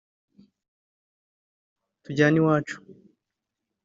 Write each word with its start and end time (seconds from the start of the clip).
‘Tujyane 2.03 2.37
iwacu’ 2.39 2.75